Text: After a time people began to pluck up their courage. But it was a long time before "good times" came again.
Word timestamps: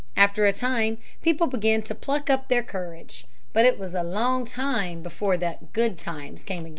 After 0.17 0.47
a 0.47 0.51
time 0.51 0.97
people 1.21 1.45
began 1.45 1.83
to 1.83 1.93
pluck 1.93 2.27
up 2.27 2.47
their 2.47 2.63
courage. 2.63 3.27
But 3.53 3.65
it 3.67 3.77
was 3.77 3.93
a 3.93 4.01
long 4.01 4.47
time 4.47 5.03
before 5.03 5.37
"good 5.37 5.99
times" 5.99 6.43
came 6.43 6.61
again. 6.65 6.69